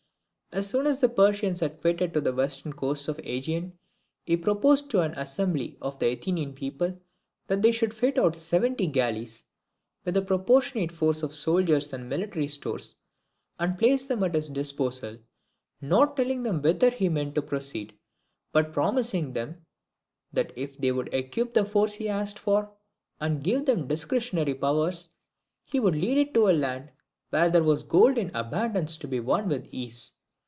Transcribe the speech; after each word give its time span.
As 0.53 0.67
soon 0.69 0.85
as 0.85 0.99
the 0.99 1.07
Persians 1.07 1.61
had 1.61 1.79
quitted 1.79 2.13
the 2.13 2.33
western 2.33 2.73
coasts 2.73 3.07
of 3.07 3.15
the 3.15 3.21
AEgean, 3.21 3.71
he 4.25 4.35
proposed 4.35 4.89
to 4.91 4.99
an 4.99 5.13
assembly 5.13 5.77
of 5.81 5.97
the 5.99 6.11
Athenian 6.11 6.51
people 6.51 6.99
that 7.47 7.61
they 7.61 7.71
should 7.71 7.93
fit 7.93 8.17
out 8.17 8.35
seventy 8.35 8.85
galleys, 8.85 9.45
with 10.03 10.17
a 10.17 10.21
proportionate 10.21 10.91
force 10.91 11.23
of 11.23 11.33
soldiers 11.33 11.93
and 11.93 12.09
military 12.09 12.49
stores, 12.49 12.97
and 13.59 13.77
place 13.79 14.09
them 14.09 14.23
at 14.25 14.35
his 14.35 14.49
disposal; 14.49 15.19
not 15.79 16.17
telling 16.17 16.43
them 16.43 16.61
whither 16.61 16.89
he 16.89 17.07
meant 17.07 17.33
to 17.35 17.41
proceed, 17.41 17.97
but 18.51 18.73
promising 18.73 19.31
them 19.31 19.65
that 20.33 20.51
if 20.57 20.77
they 20.77 20.91
would 20.91 21.13
equip 21.13 21.53
the 21.53 21.63
force 21.63 21.93
he 21.93 22.09
asked 22.09 22.37
for, 22.39 22.69
and 23.21 23.41
give 23.41 23.69
him 23.69 23.87
discretionary 23.87 24.53
powers, 24.53 25.07
he 25.63 25.79
would 25.79 25.95
lead 25.95 26.17
it 26.17 26.33
to 26.33 26.49
a 26.49 26.51
land 26.51 26.89
where 27.29 27.49
there 27.49 27.63
was 27.63 27.85
gold 27.85 28.17
in 28.17 28.29
abundance 28.35 28.97
to 28.97 29.07
be 29.07 29.21
won 29.21 29.47
with 29.47 29.65
ease. 29.73 30.11